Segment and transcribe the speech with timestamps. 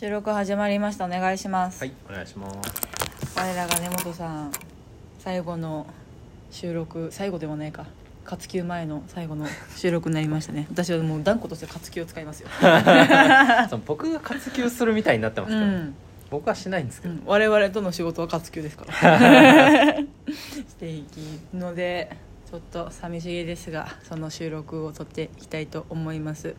[0.00, 1.04] 収録始まりました。
[1.04, 2.58] お願いします、はいお願いします。
[3.36, 4.52] 我らが根本さん
[5.18, 5.86] 最後の
[6.50, 7.84] 収録最後でもないか。
[8.24, 10.66] 活休前の最後の収録になりましたね。
[10.72, 12.48] 私はもう断固として活休を使いますよ。
[13.84, 15.94] 僕が活休するみたいになってますけど、うん、
[16.30, 18.94] 僕はしないんですけど、うん、我々との仕事は活休ですから。
[20.32, 21.18] していき
[21.54, 22.10] ので
[22.50, 26.54] ちょっと寂しげですがその収録を撮っていきたいと思います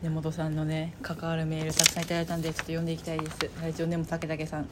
[0.00, 3.50] 根本さんのね関わるメールたくさんいただいたんでちょっと読んでいきたいです。
[3.60, 4.68] ラジオネームたけたけさん。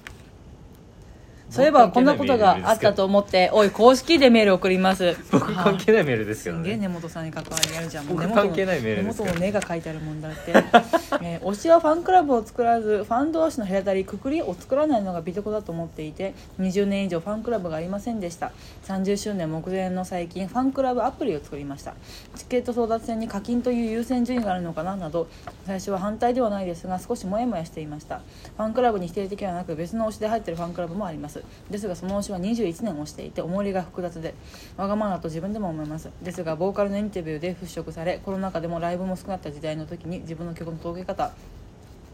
[1.50, 5.16] そういえばこんなことがあったと思っておい公式でメール送ります。
[5.30, 10.52] 僕関係ないメールですけどすんげえね根本さんに関わりあるじゃん僕関係ないメールです根本の根が書いてあるもんだって、
[11.22, 18.52] えー推しはファンクラブを作らずファン同士の隔たりくくりを作らないのが美徳だと思っていて20年以上ファンクラブがありませんでした。
[18.86, 21.94] 30周年目前の最近ファンクラブアプリを作りました。
[22.36, 25.28] チケット争奪戦に課金という優先順位があるのかななど
[25.66, 28.20] 最初は反対ではないですが少しモヤモヤしていました。
[28.56, 31.36] ファンクラブに否定的ではなく別の推しで入っているファンクラブもあります
[31.70, 34.34] ですがその推しは21年推していて思い入れが複雑で
[34.77, 36.11] わがままだと自分でも思います。
[36.23, 41.33] ですがボーカルのインタビューで払拭されコロナ禍でもライブも少なかった時代の時に自分の曲の届け方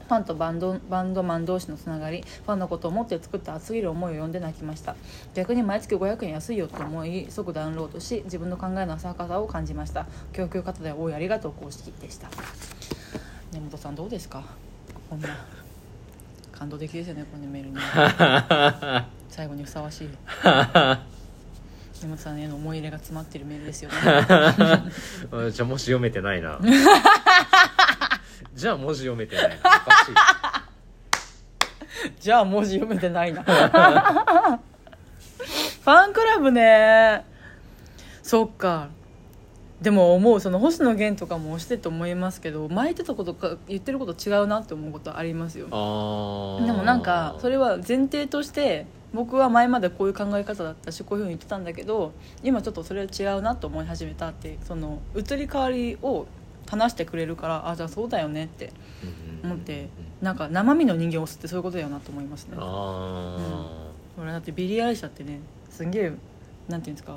[0.09, 4.95] ファンとバンドバンドマン同士のつながりファンのことを思って作った熱すぎる思いを読んで泣きました。
[5.33, 10.07] 逆に毎月500円安いよと思い即ダウンロードし自分の考えの浅はかさを感じました。
[10.33, 12.29] 供給方で大いありがとう公式でした。
[13.53, 14.43] 根本さんどうですか？
[15.09, 15.29] こんな。
[16.63, 17.77] 感動的ですよねこのメールに。
[19.29, 20.09] 最後にふさわしい。
[22.01, 23.97] 根本さんへの思い入れが詰まってるメールですよね。
[25.33, 26.61] うんじゃあもし読めてないな。
[28.55, 29.57] じゃあ文字読めてないな。
[29.57, 30.15] おかしい。
[32.21, 33.43] じゃあ文字読めてないな。
[33.43, 37.25] ファンクラブね。
[38.23, 38.91] そっか
[39.83, 45.67] でも思うその星野源とかも推してと思いますけど前言ってたことか言ってること違うなって思うことありますよ。
[45.67, 45.73] で
[46.73, 56.27] もなんかそれは前提として僕は前までこういう考え方だったしこういうふうに言ってたんだけど今ちょっとそれは違うなと思い始めたってその移り変わりを
[56.69, 58.73] 話してくれるからあじゃあそうだよねって
[59.43, 59.89] 思って
[60.23, 62.57] なんか生身の人間を推すってそういうことだよなと思いますね。
[62.59, 63.37] あ
[64.19, 65.41] 俺だってビリー・アイってね
[65.71, 66.13] すんげえ
[66.69, 67.17] なんていうんですか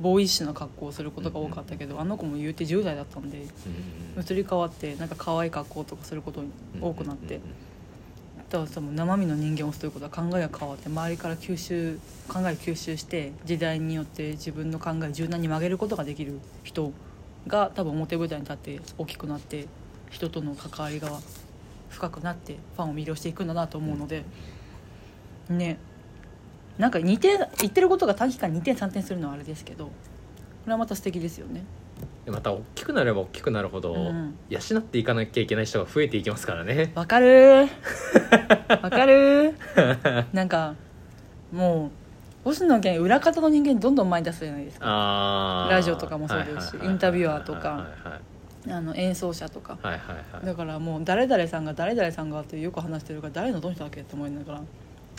[0.00, 3.46] ボーイッシュな格好をすることが多かったけど、あの子も言うて10代だったんで
[4.18, 6.50] 移り変わってなんか可愛い格好とかすることに
[6.80, 7.40] 多くなって、
[8.50, 16.92] だからさもう生身の人間を推すということは考えが変わって周りから吸収考えを吸収して時代によって自分の考えを柔軟に曲げることができる人
[17.46, 19.66] が多分表舞台に立って大きくなって
[20.10, 21.10] 人との関わりが
[21.90, 24.24] 深くなってファンを魅了していくんだなと思うので、
[25.48, 25.78] ね
[26.80, 29.90] なんか2点言ってることが短期間2点3点するのはあれですけどこ
[30.66, 31.62] れはまた素敵ですよね。
[32.24, 34.34] でまた大きくなれば大きくなるほど、うん。
[34.48, 36.92] 養っていかなきゃいけない人が増えていきますからね。
[36.94, 37.68] わかるー。
[38.82, 40.24] わかるー。
[40.32, 40.74] なんか
[41.52, 41.90] もう
[42.44, 45.68] 星野源裏方の人間どんどん前に出すじゃないですか。
[45.70, 47.86] ラジオとかもそうですしインタビュアーとか
[48.68, 49.78] あの演奏者とか。
[50.44, 54.60] だからもう誰々さんが誰々さんがってよく話してるから誰のどの人だっけって思いながら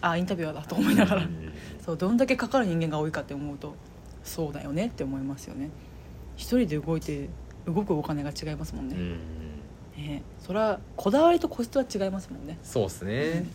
[0.01, 1.23] あインタビュアーだと思いながら。
[1.23, 1.53] うん。
[1.84, 3.75] そうどんだけかかる人間が多いかって思うと
[4.23, 5.69] そうだよねって思いますよね。
[6.35, 7.29] 一人で動いて
[7.66, 9.17] 動くお金が違いますもんね、うん。
[9.97, 10.23] ね。
[10.40, 12.57] それはこだわりと個室は違いますもんね。
[12.63, 13.45] そうですね。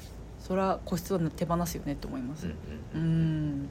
[0.41, 2.47] それは個室は手放すよねって思います。
[2.47, 2.55] うんう
[2.95, 3.69] うんん。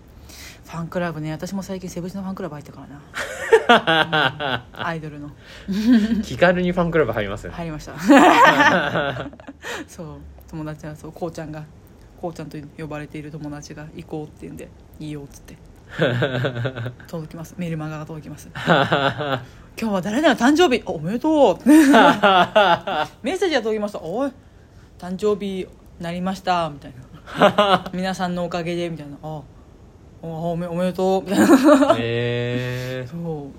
[0.66, 1.32] ファンクラブね。
[1.32, 4.66] 私も最近セブチのファンクラブ入ったからな。
[4.74, 5.32] アイドルの。
[6.24, 7.94] 気軽にファンクラブ入りますよね、入りました。
[9.88, 10.18] そう。
[10.50, 11.66] 友達はそうこうちゃんが
[12.22, 15.58] こうちゃんと呼ばれている友達が行こうって言うんでいいよっつって。
[17.08, 17.56] 届きます。
[17.58, 18.50] メールマガが届きます。
[18.56, 20.84] 今日は誰々の誕生日。
[20.86, 21.58] あおめでとう。
[21.68, 24.02] メッセージが届きました。
[24.02, 24.32] おい
[24.98, 25.68] 誕生日
[26.00, 26.70] なりました。
[26.70, 26.94] みたい
[27.38, 27.90] な。
[27.94, 29.18] 皆さんのおかげでみたいな。
[29.22, 29.42] あ
[30.22, 31.24] おおめおめでとう。
[31.24, 33.50] みたいなへえそ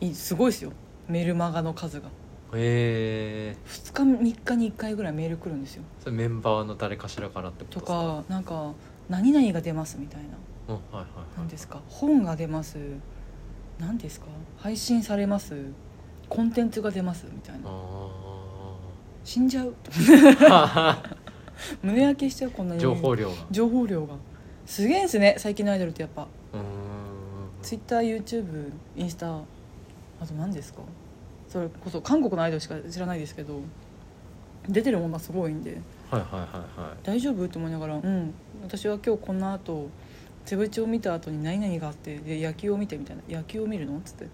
[0.00, 0.04] う。
[0.04, 0.72] いすごいですよ。
[1.08, 2.08] メールマガの数が
[2.54, 4.02] へえ2日
[4.32, 5.82] 3日に1回ぐらいメール来るんですよ。
[6.00, 8.22] それメンバーの誰かしらからってこととですか？
[8.22, 8.72] かなんか
[9.08, 10.28] 何々が出ますみたいな。
[10.68, 11.06] うんはいはい
[11.36, 11.80] 何ですか？
[11.88, 12.78] 本が出ます。
[13.78, 14.26] 何ですか？
[14.58, 15.54] 配信されます。
[16.28, 17.70] コンテンツが出ますみたいな。
[19.24, 19.74] 死んじゃう。
[20.50, 21.02] あ
[21.82, 22.82] 胸焼けしちゃうこんなーに。
[22.82, 23.34] 情報量が。
[23.50, 24.14] 情報量が。
[24.66, 26.22] すげえんすね最近のアイドルってやっぱ。
[26.52, 26.62] うーん。
[27.62, 30.80] TwitterYouTube インスタあと何ですか？
[31.52, 33.60] それこそ韓国のアイドルしか知らないですけど
[34.68, 35.80] 出てるものがすごいんで。
[36.10, 36.96] はいはいはいはい。
[37.02, 37.44] 大丈夫？
[37.44, 38.32] って思いながらうん。
[38.62, 39.90] 私は今日この後
[40.46, 43.22] セブチを見た後に何々があってで野球を見てみたいな。
[43.38, 43.98] 野球を見るの？
[43.98, 44.28] っつって。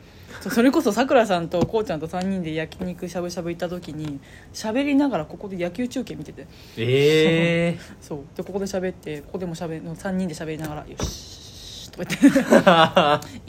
[0.51, 4.21] それこそさくらさんとこうちゃんと3人で焼肉しゃぶしゃぶ行った時に
[4.53, 6.47] 喋りながらここで野球中継見てて。
[6.77, 8.19] ええ そう。
[8.37, 12.41] でここで喋ってここでも喋の3人で喋りながら「よし」とか言って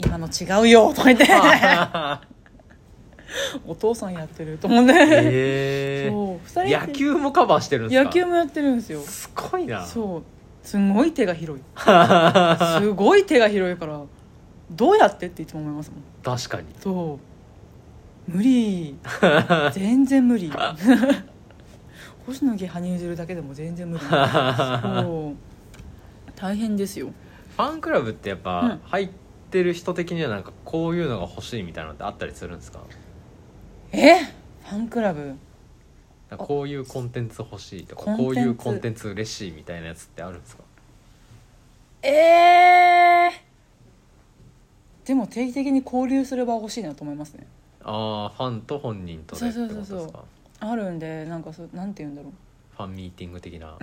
[0.04, 1.26] 今の違うよ」とか言って
[3.66, 6.38] お父さんやってると思って、ええそう。
[6.44, 6.86] 二人で。
[6.86, 8.04] 野球もカバーしてるんですか？
[8.04, 9.00] 野球もやってるんですよ。
[9.02, 9.84] すごいな。
[9.84, 10.22] そう。
[10.62, 11.64] すごい手が広い。
[12.80, 14.00] すごい手が広いから
[14.70, 16.36] どうやってっていつも思いますもん。
[16.36, 16.66] 確かに。
[16.80, 17.18] そ
[18.28, 18.30] う。
[18.30, 18.96] 無理。
[19.72, 20.52] 全然無理。
[22.26, 24.04] 星野源羽生結弦だけでも全然無理。
[24.04, 25.36] そう。
[26.36, 27.08] 大変ですよ。
[27.56, 28.42] ファンクラブってやっうん。
[28.44, 29.08] ぱ入っ
[29.50, 32.80] てる人的にはなんかこういうのが欲しいみたいなのってあったりするんですか？
[33.92, 34.18] え？
[34.24, 35.34] ファンクラブ？
[36.36, 40.62] こういうコンテンツ欲しいとかこういうコンテンツ嬉しいみたいなやつってあるんですか？
[42.02, 47.46] えー、でも定期的に交流する場欲しいなと思いますね。
[47.82, 49.96] ああファンと本人とでってことですか？
[49.96, 50.22] そうそうそう
[50.60, 52.32] あるんでなんかそうなんて言うんだろう。
[52.76, 53.76] ファンミーティング的な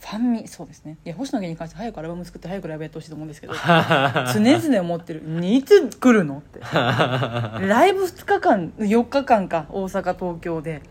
[0.00, 0.98] ファンミそうですね。
[1.04, 6.60] いや星野源に関して早くアルバム作って早くライブやってほしいと思うんですけど 常々思ってる「いつ来るの?」って。
[6.64, 10.82] ライブ2日間4日間か大阪東京で。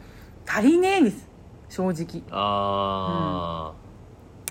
[0.48, 1.28] 足りねえです。
[1.70, 2.22] 正直。
[2.32, 3.72] あ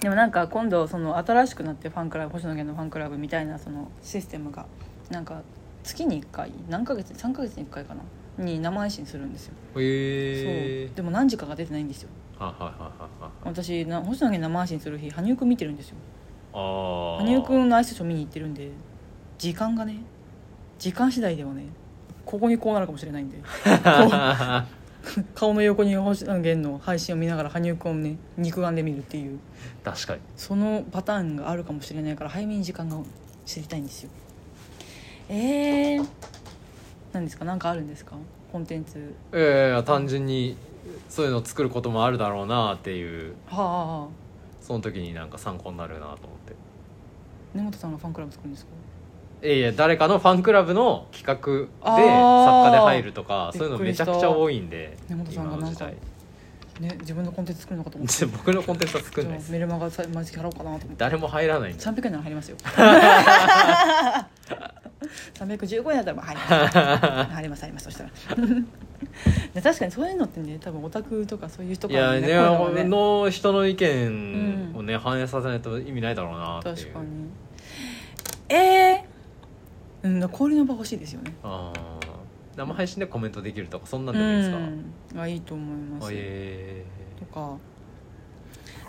[0.01, 4.65] でもなんか今度その新しくなってファンクラブ星野源のファンクラブみたいなそのシステムが
[5.11, 5.43] なんか
[5.83, 8.01] 月に1回何ヶ月3ヶ月に1回かな？
[8.39, 10.97] に生配信するんですよ、あ、へえそう。
[10.97, 12.09] でも何時かが出てないんですよ
[12.41, 13.31] はいはいはいはいはい。
[13.45, 15.97] 私な星野源生配信する日羽生くん見てるんですよ。
[16.53, 18.71] 羽生くんのアイスショー見に行ってるんで
[19.39, 19.99] 時間がね
[20.79, 21.67] 時間次第ではね
[22.25, 23.39] ここにこうなるかもしれないんで。
[25.35, 29.39] 顔の横に星野源の配信を見ながら羽生くんをね肉眼で見るっていう。
[29.83, 30.21] 確かに。
[30.37, 32.97] そのパターンがあるかもしれないから早めに時間が
[33.47, 34.11] 知りたいんですよ。
[35.31, 36.07] えー、
[37.13, 37.45] 何ですか？
[37.47, 38.15] 何かあるんですか？
[38.53, 39.15] コンテンツ。
[39.33, 40.57] ええ単純に
[41.09, 44.09] そういうのを作ることもあるだろうなっていうは
[44.61, 46.55] その時になんか参考になるなと思って。
[47.55, 48.71] 根本さんがファンクラブ作るんですか？
[49.43, 51.35] いやいや誰かのファンクラブの企画
[51.67, 52.45] であー。
[52.45, 58.25] 作家で入るとかそういうのめちゃくちゃ多いんで根本さんがなんかね自分のコンテンツ作るのかと思って。
[58.27, 59.51] 僕のコンテンツは作んないです。
[59.53, 60.89] メルマガさ毎月払おうかなと思って。
[60.99, 62.57] 誰も入らないんで300円なら入りますよ。
[65.35, 66.69] 315円だったらまあ入りま
[67.27, 67.33] す。
[67.35, 67.85] 入ります入ります。
[67.85, 68.11] そしたら。
[68.47, 68.63] で
[69.63, 72.85] 確かにそういうのってね多分オタクとかそういう人いからねやねのがね。
[72.85, 76.77] の人の意見をね、反映させないと意味ないだろうなっていう。
[76.77, 77.07] 確かに。
[78.49, 81.35] ええー、うん交流の場欲しいですよね。
[81.43, 82.01] あー。
[82.57, 85.21] 生配信でコメントできるとかそんなんでもいいですか、うん。
[85.21, 86.09] あいいと思います。
[86.09, 86.85] あえ
[87.19, 87.57] とか。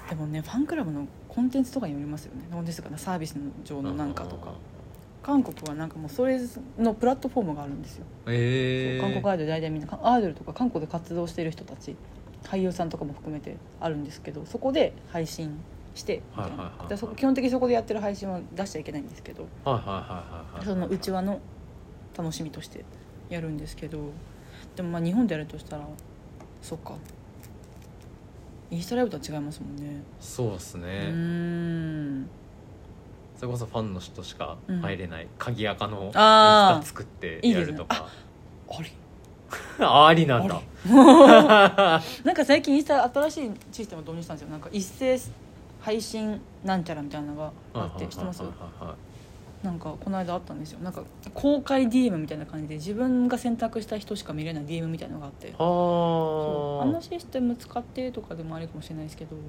[0.09, 2.41] でもねファンクラブのコンテンツとかによりますよね。
[2.51, 4.53] コンテンツとかなサービス上ーのなんかとか
[5.23, 6.39] 韓国はなんかもうそれ
[6.79, 8.05] のプラットフォームがあるんですよ。
[8.27, 11.95] えー、韓国アイドル大体みんなアイドルとか韓国で活動している人たち
[12.43, 15.59] 俳優さんとかも含めてあるんですけどそこで配信
[15.93, 21.39] してみたい基本的にそこでやってる配信は出しちゃいけないんですけどその内輪の
[22.17, 22.83] 楽しみとして
[23.29, 23.99] やるんですけど
[24.75, 25.87] でもまあ日本でやるとしたら
[26.61, 26.95] そっか。
[28.71, 30.01] インスタライブとは違いますもんね。
[30.21, 32.10] そうですね、うーん
[33.41, 38.05] それこそファンの人しか入れない、鍵垢のインス作ってやるとか。
[38.69, 38.91] あれ？
[39.83, 40.61] あ ありなんだ。
[42.23, 44.51] なんか最近インスタ新しいシステムを導入したんですよ。
[44.51, 45.19] なんか一斉
[45.79, 48.43] 配信なんちゃらみたいなのがあって知ってます？
[49.63, 50.79] なんかこの間あったんですよ。
[50.81, 51.01] なんか
[51.33, 55.51] 公開 DM みたいな感じで自分が選択した人しか見れない DM みたいなのがあって。
[55.57, 59.39] あはのシステム使ってとかでもありかもしれないですけどい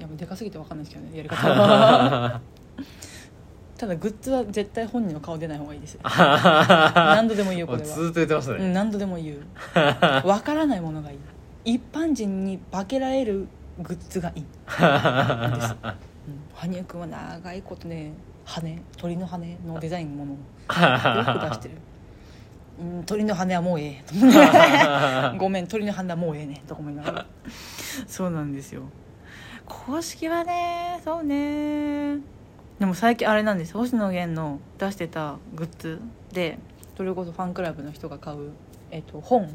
[0.00, 2.40] やもうでかすぎて分かんないですけどねやり方はあ
[3.80, 6.00] ただグッズは絶対本人の顔出ない方がいいですよ。
[6.04, 7.84] 何度でも言うこれは。
[7.86, 9.38] ずっと言ってましたね、うん、何度でも言う。
[10.22, 11.18] 分からないものがいい。
[11.76, 14.46] 一般人に化けられるグッズがいい、 うん、
[16.52, 18.12] 羽生君は長いことね
[18.44, 21.74] 羽鳥の羽のデザインのものをよく出してる。
[22.80, 25.38] うん鳥の羽はもうええ。
[25.38, 26.62] ごめん鳥の羽はもうええね。
[26.68, 27.26] とか思いながら。
[28.06, 28.82] そうなんですよ。
[29.64, 32.39] 公式はねそうね
[32.80, 36.00] でも最近あれなんです星野源の出してたグッズ
[36.32, 36.58] で
[36.96, 38.52] それこそファンクラブの人が買う、
[38.90, 39.50] えっと、本。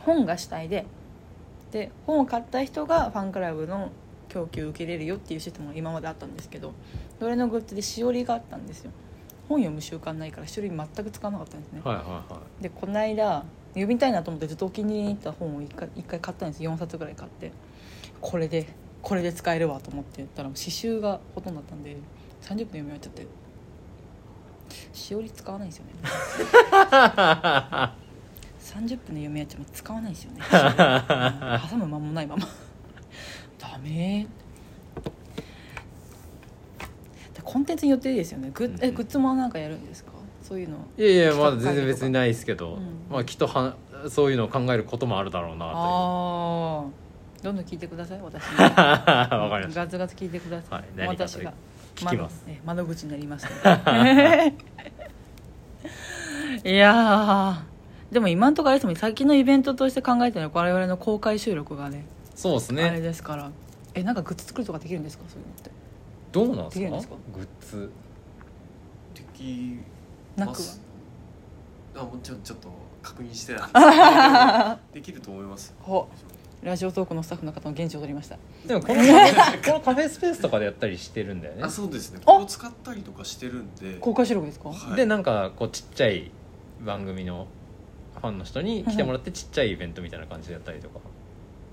[0.00, 0.86] 本が主体で。
[1.70, 3.90] で本を買った人がファンクラブの
[4.28, 6.72] 供給受けれるよっていうシステムが今まであったんですけど
[7.18, 8.90] それのグッズでしおりがあったんですよ。
[9.48, 11.82] 本読む習慣ないからしおり全く使わなかったんですね。
[11.84, 12.62] はいはいはい。
[12.62, 16.62] でこの間読みたいなと思ってずっとお気に入りに入った本を一回一回買ったんです。
[16.62, 17.52] 4冊ぐらい買って。
[18.22, 18.66] これで
[19.04, 21.96] これで使えるわと思ってやったら刺繍がほとんどだったんで
[22.42, 23.26] 30分で読み終わっちゃって
[24.92, 25.92] しおり使わないんですよね。
[28.64, 30.38] 30分で読み終わっちゃう使わないんですよね。
[30.40, 30.48] う ん
[31.70, 32.46] 挟む間もないまま。
[33.58, 34.26] ダメ
[37.34, 38.50] でコンテンツによっていいですよね。
[38.54, 38.94] グッえうん。
[38.94, 40.12] グッズもなんかやるんですか？
[40.42, 40.76] そういうの。
[40.96, 43.02] いやいやまだ全然別にないですけど、うん。
[43.10, 43.74] まあきっとは
[44.08, 45.76] そういうのを考えることもあるだろうなという。
[45.76, 47.03] ああ
[47.44, 48.42] どんどん聞いてください私。
[48.52, 49.82] に わかりました。
[49.82, 51.52] ガツガツ聞いてください、はい何かと私が。
[51.94, 52.42] 聞きます。
[52.46, 53.46] 窓え窓口になります
[56.64, 58.14] いやー。
[58.14, 63.50] でも今んところあれですもん先のイベントとして考えてるのは我々の公開収録がねそうですあれねですから。
[63.94, 65.70] えなんかグッズ作るとかできるんですかそういうのって？
[66.32, 66.80] どうなんですか？
[66.80, 67.14] できるんですか？
[67.34, 67.90] グッズ。
[69.14, 69.78] でき
[70.36, 70.56] なくは？
[71.96, 72.68] あもうちょちょっと
[73.02, 74.78] 確認してたんですけど。
[74.94, 75.74] できると思います。
[75.80, 76.08] ほ
[76.64, 78.38] ラジオトークのスタッフの方の現地を取りました。
[78.66, 81.62] でもこのカフェ このカフェスペースとかでやったりしてるんだよね。
[81.62, 82.20] あそうですね。
[82.22, 82.26] あ。
[82.26, 83.98] ここ使ったりとかしてるんで。
[84.00, 84.96] 公開収録ですか、はい。
[84.96, 86.30] でなんかこうちっちゃい
[86.84, 87.46] 番組の
[88.18, 91.00] ファンの人に来てもらってちっちゃいイベントみたいな感じでやったりとか。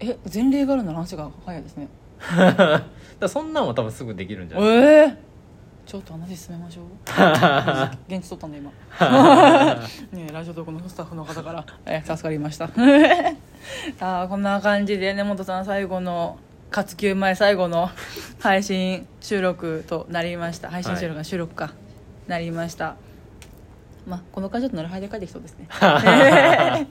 [0.01, 1.87] え前例があるなら話が早いですね。
[3.19, 4.67] だそんなんは多分すぐできるんじゃえな
[5.05, 5.09] い？
[5.09, 5.17] え
[5.85, 6.85] ちょっと話進めましょう。
[8.13, 8.69] 現地取ったんで今。
[10.11, 12.69] ねえラジオトークのスタッフの方から、え助かりました
[13.99, 16.37] あこんな感じで根本さん最後の
[16.71, 17.89] 活休前最後の
[18.39, 20.69] 配信収録となりました。
[20.69, 21.73] 配信収録が収録か、
[22.27, 22.95] なりました。
[24.05, 25.67] まあこの感じだとなるはで帰ってきそうですね。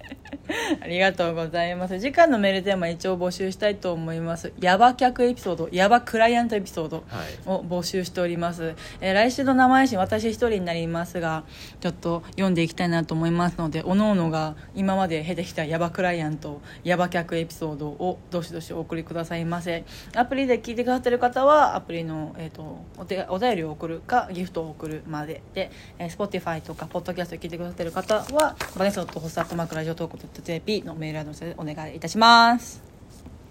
[0.80, 2.00] ありがとうございます。
[2.00, 4.52] 次回のメールテーマ一応募集したいと思います。
[4.60, 7.48] ヤバ客エピソードヤバクライアントエピソードはい。
[7.48, 11.44] を募集しております、えー来週の生配信私一人になりますが
[11.80, 19.84] ちょっと読んでいきたいなと思いますのでおのおのが今まで経てきたヤバクライアントヤバ客エピソードをどしどしお送りくださいませ。
[20.14, 32.89] アプリで聞いてくださってる方はアプリの、えー、とお手お便りを送るかギフトを送るまでで、えー、Spotify とかポッドキャストを聞いてくださってる方はバネソットホストアットマークラジオトーク .jp のメールアドレスでお願いいたします。